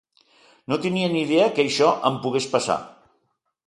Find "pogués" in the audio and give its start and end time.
2.27-2.53